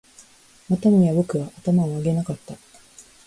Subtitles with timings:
[0.67, 2.55] またもや僕は頭を上げなかった